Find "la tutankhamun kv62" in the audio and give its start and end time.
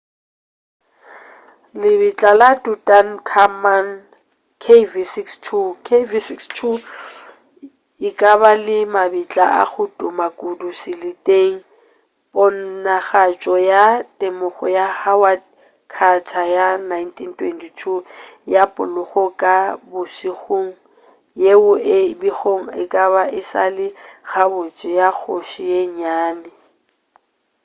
2.41-5.47